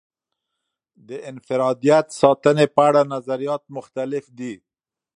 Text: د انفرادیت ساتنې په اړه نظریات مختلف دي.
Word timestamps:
د 1.07 1.09
انفرادیت 1.29 2.07
ساتنې 2.21 2.65
په 2.75 2.81
اړه 2.87 3.01
نظریات 3.13 3.63
مختلف 3.75 4.25
دي. 4.39 4.53